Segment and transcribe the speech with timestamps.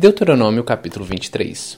[0.00, 1.76] Deuteronômio capítulo 23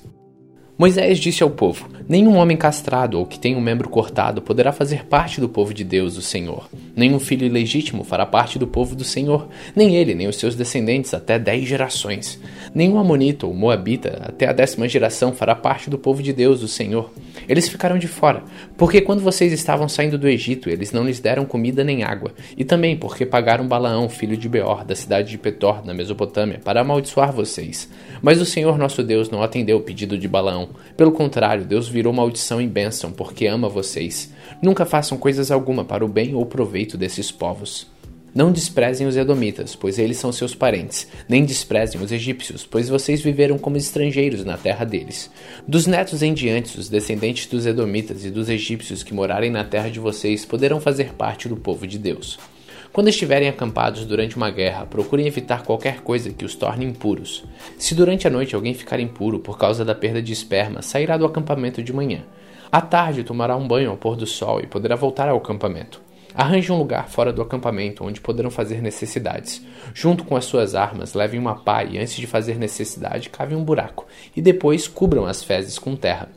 [0.77, 5.07] Moisés disse ao povo: Nenhum homem castrado ou que tenha um membro cortado poderá fazer
[5.07, 6.69] parte do povo de Deus, o Senhor.
[6.95, 11.15] Nenhum filho ilegítimo fará parte do povo do Senhor, nem ele, nem os seus descendentes
[11.15, 12.39] até dez gerações.
[12.75, 16.69] Nenhum amonita ou moabita até a décima geração fará parte do povo de Deus, o
[16.69, 17.11] Senhor.
[17.49, 18.43] Eles ficaram de fora,
[18.77, 22.65] porque quando vocês estavam saindo do Egito, eles não lhes deram comida nem água, e
[22.65, 27.33] também porque pagaram Balaão, filho de Beor, da cidade de Petor, na Mesopotâmia, para amaldiçoar
[27.33, 27.89] vocês.
[28.23, 32.13] Mas o Senhor nosso Deus não atendeu o pedido de Balaão pelo contrário, Deus virou
[32.13, 34.33] maldição em bênção, porque ama vocês.
[34.61, 37.87] Nunca façam coisas alguma para o bem ou proveito desses povos.
[38.33, 43.21] Não desprezem os Edomitas, pois eles são seus parentes, nem desprezem os egípcios, pois vocês
[43.21, 45.29] viveram como estrangeiros na terra deles.
[45.67, 49.91] Dos netos em diante, os descendentes dos Edomitas e dos egípcios que morarem na terra
[49.91, 52.39] de vocês poderão fazer parte do povo de Deus.
[52.93, 57.45] Quando estiverem acampados durante uma guerra, procurem evitar qualquer coisa que os torne impuros.
[57.79, 61.25] Se durante a noite alguém ficar impuro por causa da perda de esperma, sairá do
[61.25, 62.25] acampamento de manhã.
[62.71, 66.01] À tarde tomará um banho ao pôr do sol e poderá voltar ao acampamento.
[66.35, 69.63] Arranje um lugar fora do acampamento onde poderão fazer necessidades.
[69.93, 73.65] Junto com as suas armas, levem uma pá e antes de fazer necessidade, cavem um
[73.65, 74.07] buraco
[74.37, 76.29] e depois cubram as fezes com terra.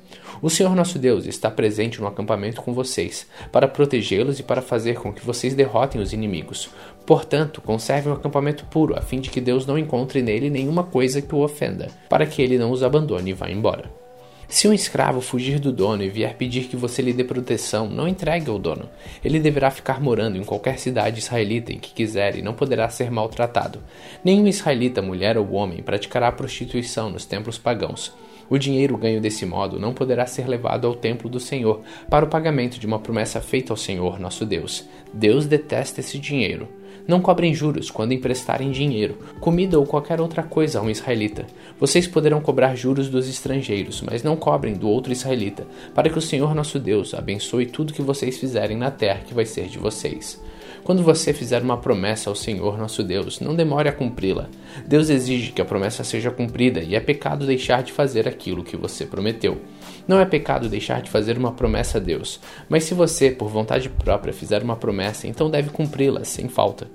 [0.41, 4.95] O Senhor nosso Deus está presente no acampamento com vocês, para protegê-los e para fazer
[4.95, 6.69] com que vocês derrotem os inimigos.
[7.05, 11.21] Portanto, conservem o acampamento puro, a fim de que Deus não encontre nele nenhuma coisa
[11.21, 14.02] que o ofenda, para que ele não os abandone e vá embora.
[14.47, 18.07] Se um escravo fugir do dono e vier pedir que você lhe dê proteção, não
[18.07, 18.89] entregue ao dono.
[19.23, 23.09] Ele deverá ficar morando em qualquer cidade israelita em que quiser e não poderá ser
[23.09, 23.79] maltratado.
[24.23, 28.13] Nenhum israelita, mulher ou homem, praticará prostituição nos templos pagãos.
[28.49, 32.27] O dinheiro ganho desse modo não poderá ser levado ao templo do Senhor para o
[32.27, 34.87] pagamento de uma promessa feita ao Senhor nosso Deus.
[35.13, 36.67] Deus detesta esse dinheiro.
[37.07, 41.45] Não cobrem juros quando emprestarem dinheiro, comida ou qualquer outra coisa a um israelita.
[41.79, 46.21] Vocês poderão cobrar juros dos estrangeiros, mas não cobrem do outro israelita, para que o
[46.21, 50.41] Senhor nosso Deus abençoe tudo que vocês fizerem na terra que vai ser de vocês.
[50.83, 54.49] Quando você fizer uma promessa ao Senhor nosso Deus, não demore a cumpri-la.
[54.85, 58.75] Deus exige que a promessa seja cumprida e é pecado deixar de fazer aquilo que
[58.75, 59.61] você prometeu.
[60.05, 63.89] Não é pecado deixar de fazer uma promessa a Deus, mas se você, por vontade
[63.89, 66.87] própria, fizer uma promessa, então deve cumpri-la sem falta.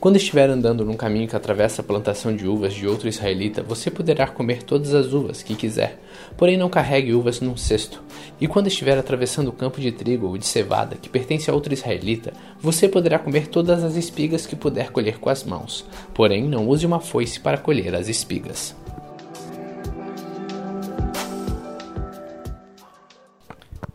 [0.00, 3.90] Quando estiver andando num caminho que atravessa a plantação de uvas de outro israelita, você
[3.90, 5.98] poderá comer todas as uvas que quiser,
[6.36, 8.02] porém não carregue uvas num cesto.
[8.40, 11.72] E quando estiver atravessando o campo de trigo ou de cevada que pertence a outro
[11.72, 16.68] israelita, você poderá comer todas as espigas que puder colher com as mãos, porém não
[16.68, 18.74] use uma foice para colher as espigas.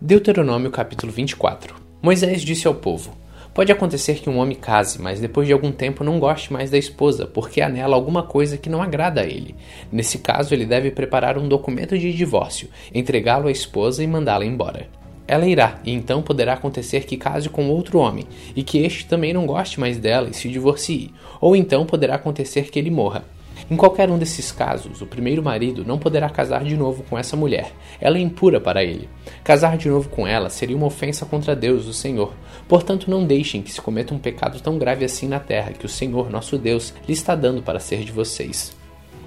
[0.03, 3.16] Deuteronômio capítulo 24 Moisés disse ao povo:
[3.53, 6.78] Pode acontecer que um homem case, mas depois de algum tempo não goste mais da
[6.79, 9.56] esposa, porque há nela alguma coisa que não agrada a ele.
[9.91, 14.89] Nesse caso, ele deve preparar um documento de divórcio, entregá-lo à esposa e mandá-la embora.
[15.28, 18.25] Ela irá, e então poderá acontecer que case com outro homem,
[18.56, 22.72] e que este também não goste mais dela e se divorcie, ou então poderá acontecer
[22.72, 23.23] que ele morra.
[23.72, 27.38] Em qualquer um desses casos, o primeiro marido não poderá casar de novo com essa
[27.38, 27.72] mulher.
[28.02, 29.08] Ela é impura para ele.
[29.46, 32.34] Casar de novo com ela seria uma ofensa contra Deus, o Senhor.
[32.68, 35.90] Portanto, não deixem que se cometa um pecado tão grave assim na terra que o
[35.90, 38.76] Senhor, nosso Deus, lhe está dando para ser de vocês.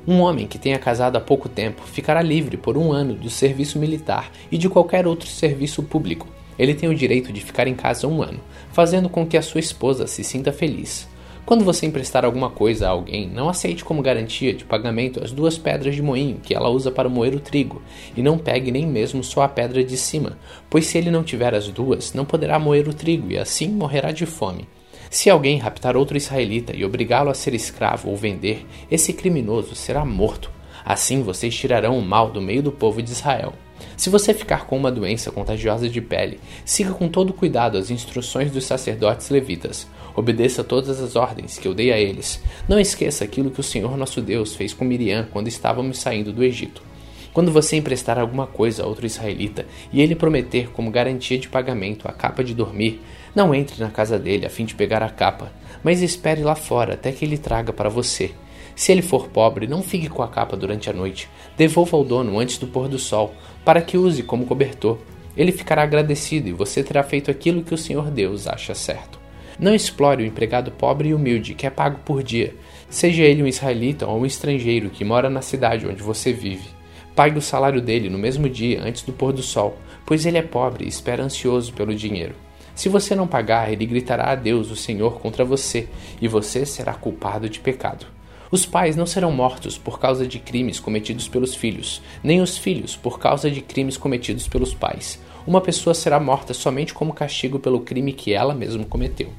[0.06, 3.78] Um homem que tenha casado há pouco tempo ficará livre por um ano do serviço
[3.78, 6.28] militar e de qualquer outro serviço público.
[6.58, 8.40] Ele tem o direito de ficar em casa um ano,
[8.74, 11.08] fazendo com que a sua esposa se sinta feliz.
[11.46, 15.58] Quando você emprestar alguma coisa a alguém, não aceite como garantia de pagamento as duas
[15.58, 17.82] pedras de moinho que ela usa para moer o trigo,
[18.16, 20.38] e não pegue nem mesmo só a pedra de cima,
[20.70, 24.10] pois se ele não tiver as duas, não poderá moer o trigo e assim morrerá
[24.10, 24.66] de fome.
[25.10, 30.02] Se alguém raptar outro israelita e obrigá-lo a ser escravo ou vender, esse criminoso será
[30.02, 30.50] morto.
[30.82, 33.52] Assim vocês tirarão o mal do meio do povo de Israel.
[33.96, 38.50] Se você ficar com uma doença contagiosa de pele, siga com todo cuidado as instruções
[38.50, 39.86] dos sacerdotes levitas.
[40.16, 42.40] Obedeça todas as ordens que eu dei a eles.
[42.68, 46.44] Não esqueça aquilo que o Senhor nosso Deus fez com Miriam quando estávamos saindo do
[46.44, 46.82] Egito.
[47.32, 52.06] Quando você emprestar alguma coisa a outro israelita e ele prometer como garantia de pagamento
[52.06, 53.02] a capa de dormir,
[53.34, 55.52] não entre na casa dele a fim de pegar a capa,
[55.82, 58.30] mas espere lá fora até que ele traga para você.
[58.74, 61.28] Se ele for pobre, não fique com a capa durante a noite.
[61.56, 63.34] Devolva ao dono antes do pôr do sol,
[63.64, 64.98] para que use como cobertor.
[65.36, 69.18] Ele ficará agradecido e você terá feito aquilo que o Senhor Deus acha certo.
[69.58, 72.54] Não explore o empregado pobre e humilde que é pago por dia,
[72.88, 76.68] seja ele um israelita ou um estrangeiro que mora na cidade onde você vive.
[77.14, 80.42] Pague o salário dele no mesmo dia antes do pôr do sol, pois ele é
[80.42, 82.34] pobre e espera ansioso pelo dinheiro.
[82.74, 85.88] Se você não pagar, ele gritará a Deus, o Senhor, contra você,
[86.20, 88.06] e você será culpado de pecado.
[88.50, 92.94] Os pais não serão mortos por causa de crimes cometidos pelos filhos, nem os filhos
[92.94, 95.18] por causa de crimes cometidos pelos pais.
[95.46, 99.30] Uma pessoa será morta somente como castigo pelo crime que ela mesma cometeu.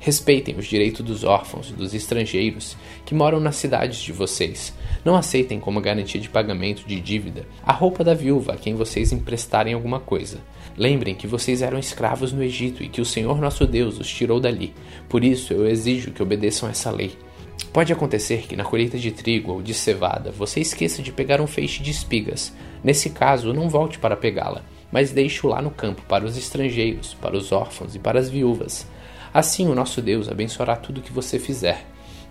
[0.00, 4.72] Respeitem os direitos dos órfãos, dos estrangeiros que moram nas cidades de vocês.
[5.04, 9.12] Não aceitem como garantia de pagamento de dívida a roupa da viúva a quem vocês
[9.12, 10.38] emprestarem alguma coisa.
[10.76, 14.38] Lembrem que vocês eram escravos no Egito e que o Senhor nosso Deus os tirou
[14.38, 14.72] dali.
[15.08, 17.16] Por isso eu exijo que obedeçam essa lei.
[17.72, 21.46] Pode acontecer que na colheita de trigo ou de cevada você esqueça de pegar um
[21.46, 22.52] feixe de espigas.
[22.82, 27.36] Nesse caso, não volte para pegá-la, mas deixe-o lá no campo para os estrangeiros, para
[27.36, 28.86] os órfãos e para as viúvas.
[29.32, 31.84] Assim o nosso Deus abençoará tudo que você fizer.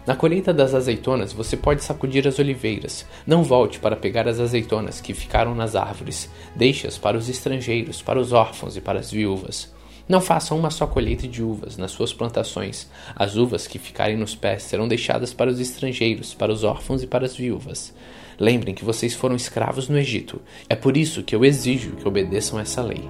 [0.07, 3.06] Na colheita das azeitonas, você pode sacudir as oliveiras.
[3.25, 6.30] Não volte para pegar as azeitonas que ficaram nas árvores.
[6.56, 9.75] Deixe-as para os estrangeiros, para os órfãos e para as viúvas.
[10.07, 12.88] Não façam uma só colheita de uvas nas suas plantações.
[13.13, 17.07] As uvas que ficarem nos pés serão deixadas para os estrangeiros, para os órfãos e
[17.07, 17.94] para as viúvas.
[18.39, 20.42] Lembrem que vocês foram escravos no Egito.
[20.69, 23.04] É por isso que eu exijo que obedeçam essa lei.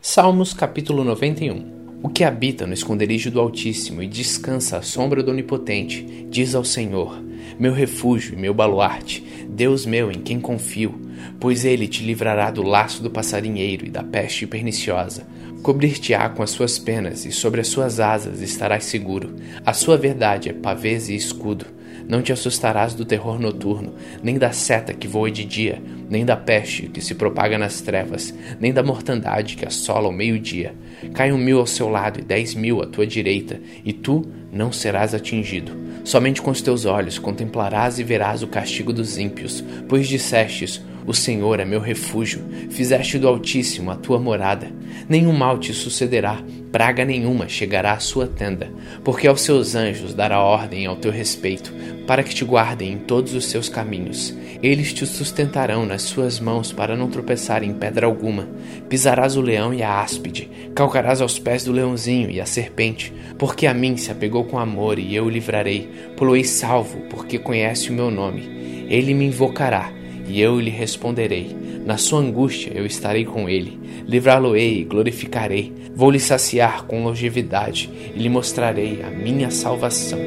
[0.00, 5.30] Salmos capítulo 91 o que habita no esconderijo do Altíssimo e descansa à sombra do
[5.30, 7.22] Onipotente, diz ao Senhor:
[7.58, 11.00] Meu refúgio e meu baluarte, Deus meu em quem confio,
[11.38, 15.26] pois ele te livrará do laço do passarinheiro e da peste perniciosa.
[15.62, 19.36] Cobrir-te-á com as suas penas e sobre as suas asas estarás seguro.
[19.64, 21.66] A sua verdade é pavês e escudo.
[22.08, 26.36] Não te assustarás do terror noturno, nem da seta que voa de dia, nem da
[26.36, 30.74] peste que se propaga nas trevas, nem da mortandade que assola ao meio-dia.
[31.14, 34.70] Cai um mil ao seu lado e dez mil à tua direita, e tu não
[34.70, 35.72] serás atingido.
[36.04, 41.12] Somente com os teus olhos contemplarás e verás o castigo dos ímpios, pois dissestes: o
[41.12, 42.40] Senhor é meu refúgio,
[42.70, 44.70] fizeste do Altíssimo a tua morada.
[45.08, 46.40] Nenhum mal te sucederá,
[46.70, 48.70] praga nenhuma chegará à sua tenda,
[49.02, 51.74] porque aos seus anjos dará ordem ao teu respeito,
[52.06, 54.34] para que te guardem em todos os seus caminhos.
[54.62, 58.48] Eles te sustentarão nas suas mãos para não tropeçar em pedra alguma.
[58.88, 63.66] Pisarás o leão e a áspide, calcarás aos pés do leãozinho e a serpente, porque
[63.66, 65.90] a mim se apegou com amor e eu o livrarei.
[66.16, 68.86] Poloei salvo, porque conhece o meu nome.
[68.88, 69.90] Ele me invocará
[70.32, 71.54] e eu lhe responderei.
[71.84, 75.70] Na sua angústia eu estarei com ele, livrá-lo-ei e glorificarei.
[75.94, 80.18] Vou-lhe saciar com longevidade e lhe mostrarei a minha salvação.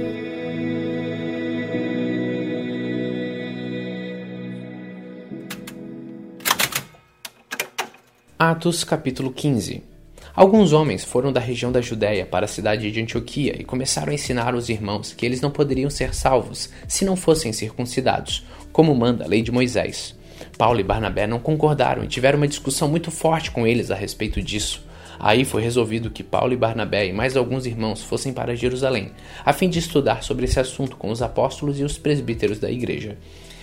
[8.38, 9.95] Atos capítulo 15
[10.36, 14.16] Alguns homens foram da região da Judéia para a cidade de Antioquia e começaram a
[14.16, 19.24] ensinar os irmãos que eles não poderiam ser salvos se não fossem circuncidados, como manda
[19.24, 20.14] a lei de Moisés.
[20.58, 24.42] Paulo e Barnabé não concordaram e tiveram uma discussão muito forte com eles a respeito
[24.42, 24.86] disso.
[25.18, 29.12] Aí foi resolvido que Paulo e Barnabé e mais alguns irmãos fossem para Jerusalém,
[29.46, 33.18] a fim de estudar sobre esse assunto com os apóstolos e os presbíteros da igreja.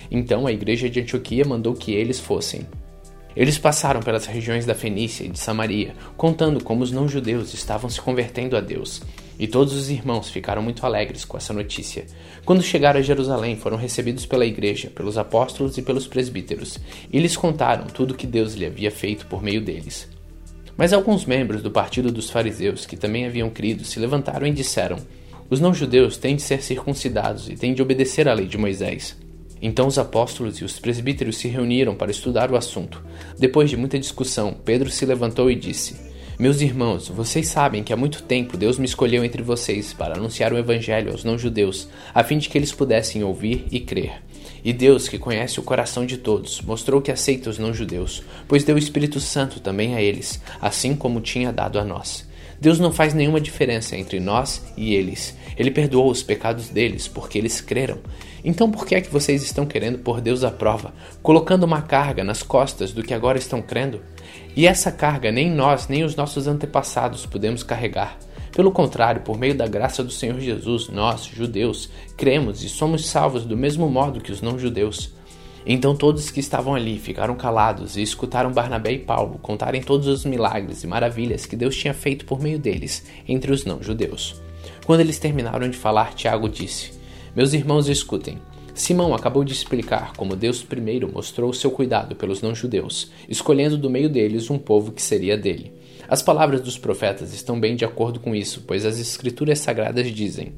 [0.09, 2.65] Então a igreja de Antioquia mandou que eles fossem.
[3.35, 7.99] Eles passaram pelas regiões da Fenícia e de Samaria, contando como os não-judeus estavam se
[7.99, 9.01] convertendo a Deus.
[9.39, 12.05] E todos os irmãos ficaram muito alegres com essa notícia.
[12.45, 16.79] Quando chegaram a Jerusalém, foram recebidos pela igreja, pelos apóstolos e pelos presbíteros,
[17.11, 20.07] e lhes contaram tudo que Deus lhe havia feito por meio deles.
[20.77, 24.97] Mas alguns membros do partido dos fariseus, que também haviam crido, se levantaram e disseram:
[25.49, 29.15] Os não-judeus têm de ser circuncidados e têm de obedecer à lei de Moisés.
[29.65, 33.01] Então os apóstolos e os presbíteros se reuniram para estudar o assunto.
[33.39, 35.95] Depois de muita discussão, Pedro se levantou e disse:
[36.37, 40.51] Meus irmãos, vocês sabem que há muito tempo Deus me escolheu entre vocês para anunciar
[40.51, 44.21] o evangelho aos não-judeus, a fim de que eles pudessem ouvir e crer.
[44.65, 48.75] E Deus, que conhece o coração de todos, mostrou que aceita os não-judeus, pois deu
[48.75, 52.27] o Espírito Santo também a eles, assim como tinha dado a nós.
[52.59, 55.37] Deus não faz nenhuma diferença entre nós e eles.
[55.57, 57.99] Ele perdoou os pecados deles porque eles creram.
[58.43, 62.23] Então por que é que vocês estão querendo pôr Deus à prova, colocando uma carga
[62.23, 64.01] nas costas do que agora estão crendo?
[64.55, 68.17] E essa carga nem nós, nem os nossos antepassados podemos carregar.
[68.51, 73.45] Pelo contrário, por meio da graça do Senhor Jesus, nós, judeus, cremos e somos salvos
[73.45, 75.11] do mesmo modo que os não-judeus.
[75.65, 80.25] Então todos que estavam ali ficaram calados e escutaram Barnabé e Paulo contarem todos os
[80.25, 84.41] milagres e maravilhas que Deus tinha feito por meio deles entre os não-judeus.
[84.85, 86.91] Quando eles terminaram de falar, Tiago disse:
[87.35, 88.37] Meus irmãos, escutem.
[88.73, 94.09] Simão acabou de explicar como Deus primeiro mostrou seu cuidado pelos não-judeus, escolhendo do meio
[94.09, 95.71] deles um povo que seria dele.
[96.07, 100.53] As palavras dos profetas estão bem de acordo com isso, pois as Escrituras Sagradas dizem: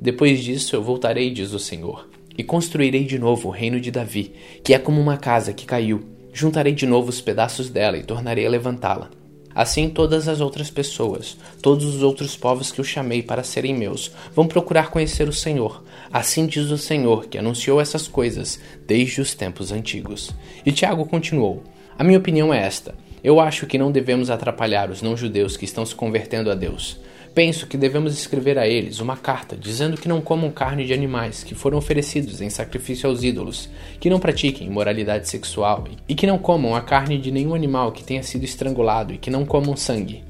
[0.00, 4.32] Depois disso eu voltarei, diz o Senhor e construirei de novo o reino de Davi,
[4.62, 6.04] que é como uma casa que caiu.
[6.32, 9.10] Juntarei de novo os pedaços dela e tornarei a levantá-la.
[9.52, 14.12] Assim todas as outras pessoas, todos os outros povos que eu chamei para serem meus,
[14.32, 15.82] vão procurar conhecer o Senhor.
[16.12, 20.30] Assim diz o Senhor, que anunciou essas coisas desde os tempos antigos.
[20.64, 21.64] E Tiago continuou:
[21.98, 22.94] A minha opinião é esta.
[23.24, 27.00] Eu acho que não devemos atrapalhar os não-judeus que estão se convertendo a Deus.
[27.34, 31.44] Penso que devemos escrever a eles uma carta dizendo que não comam carne de animais
[31.44, 33.68] que foram oferecidos em sacrifício aos ídolos,
[34.00, 38.02] que não pratiquem imoralidade sexual e que não comam a carne de nenhum animal que
[38.02, 40.24] tenha sido estrangulado e que não comam sangue.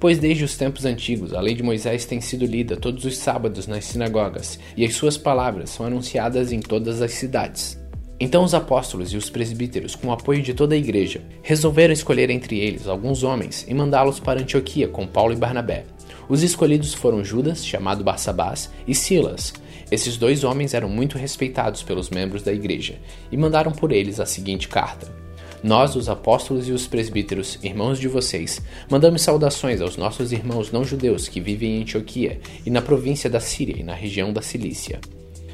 [0.00, 3.66] Pois desde os tempos antigos a lei de Moisés tem sido lida todos os sábados
[3.66, 7.78] nas sinagogas e as suas palavras são anunciadas em todas as cidades.
[8.18, 12.30] Então os apóstolos e os presbíteros, com o apoio de toda a igreja, resolveram escolher
[12.30, 15.84] entre eles alguns homens e mandá-los para Antioquia com Paulo e Barnabé.
[16.28, 19.52] Os escolhidos foram Judas, chamado Barsabás, e Silas.
[19.90, 22.98] Esses dois homens eram muito respeitados pelos membros da igreja
[23.30, 25.06] e mandaram por eles a seguinte carta:
[25.62, 31.28] Nós, os apóstolos e os presbíteros, irmãos de vocês, mandamos saudações aos nossos irmãos não-judeus
[31.28, 35.00] que vivem em Antioquia e na província da Síria e na região da Cilícia.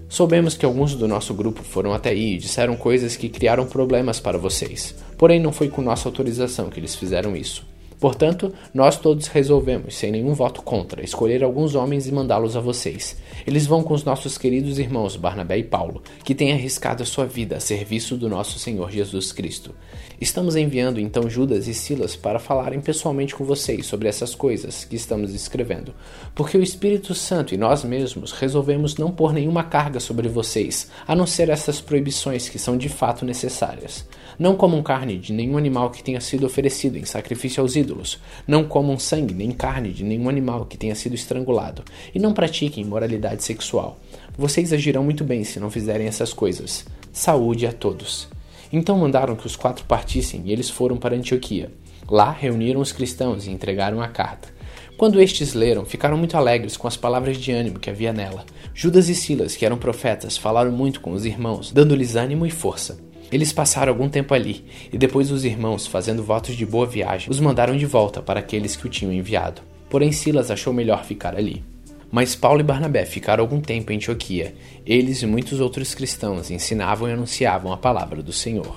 [0.08, 4.18] Soubemos que alguns do nosso grupo foram até aí e disseram coisas que criaram problemas
[4.18, 7.64] para vocês, porém não foi com nossa autorização que eles fizeram isso.
[8.00, 13.18] Portanto, nós todos resolvemos, sem nenhum voto contra, escolher alguns homens e mandá-los a vocês.
[13.46, 17.26] Eles vão com os nossos queridos irmãos Barnabé e Paulo, que têm arriscado a sua
[17.26, 19.74] vida a serviço do nosso Senhor Jesus Cristo.
[20.18, 24.96] Estamos enviando então Judas e Silas para falarem pessoalmente com vocês sobre essas coisas que
[24.96, 25.94] estamos escrevendo,
[26.34, 31.14] porque o Espírito Santo e nós mesmos resolvemos não pôr nenhuma carga sobre vocês, a
[31.14, 34.06] não ser essas proibições que são de fato necessárias.
[34.38, 38.18] Não comam carne de nenhum animal que tenha sido oferecido em sacrifício aos ídolos ídolos.
[38.46, 41.82] Não comam sangue nem carne de nenhum animal que tenha sido estrangulado.
[42.14, 43.98] E não pratiquem moralidade sexual.
[44.38, 46.84] Vocês agirão muito bem se não fizerem essas coisas.
[47.12, 48.28] Saúde a todos.
[48.72, 51.72] Então mandaram que os quatro partissem e eles foram para Antioquia.
[52.08, 54.48] Lá reuniram os cristãos e entregaram a carta.
[54.96, 58.44] Quando estes leram, ficaram muito alegres com as palavras de ânimo que havia nela.
[58.74, 62.98] Judas e Silas, que eram profetas, falaram muito com os irmãos, dando-lhes ânimo e força.
[63.30, 67.40] Eles passaram algum tempo ali, e depois os irmãos, fazendo votos de boa viagem, os
[67.40, 69.62] mandaram de volta para aqueles que o tinham enviado.
[69.88, 71.62] Porém, Silas achou melhor ficar ali.
[72.10, 74.54] Mas Paulo e Barnabé ficaram algum tempo em Antioquia.
[74.84, 78.76] Eles e muitos outros cristãos ensinavam e anunciavam a palavra do Senhor.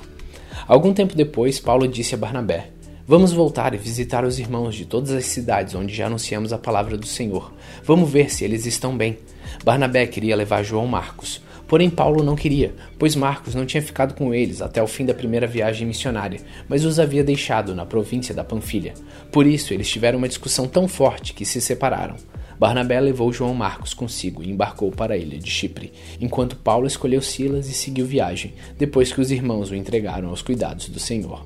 [0.67, 2.69] Algum tempo depois, Paulo disse a Barnabé:
[3.07, 6.95] Vamos voltar e visitar os irmãos de todas as cidades onde já anunciamos a palavra
[6.95, 7.51] do Senhor.
[7.83, 9.17] Vamos ver se eles estão bem.
[9.63, 14.33] Barnabé queria levar João Marcos, Porém, Paulo não queria, pois Marcos não tinha ficado com
[14.33, 18.43] eles até o fim da primeira viagem missionária, mas os havia deixado na província da
[18.43, 18.93] Panfilha.
[19.31, 22.15] Por isso, eles tiveram uma discussão tão forte que se separaram.
[22.59, 25.91] Barnabé levou João Marcos consigo e embarcou para a ilha de Chipre,
[26.21, 30.87] enquanto Paulo escolheu Silas e seguiu viagem, depois que os irmãos o entregaram aos cuidados
[30.87, 31.45] do Senhor.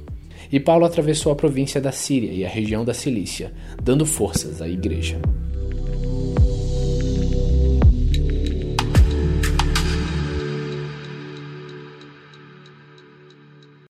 [0.51, 4.67] E Paulo atravessou a província da Síria e a região da Cilícia, dando forças à
[4.67, 5.19] igreja.